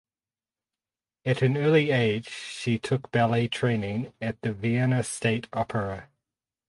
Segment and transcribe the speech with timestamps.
[1.25, 6.09] At an early age she took ballet training at the Vienna State Opera.